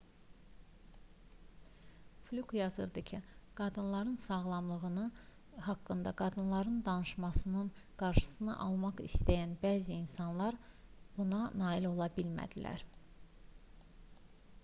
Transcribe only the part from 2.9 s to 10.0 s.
ki qadınların sağlamlığı haqqında qadınların danışmasının qarşısını almaq istəyən bəzi